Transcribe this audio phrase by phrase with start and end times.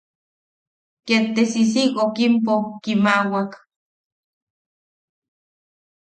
[1.07, 2.53] Ket te sisiwookimpo
[2.83, 3.51] kiimawak.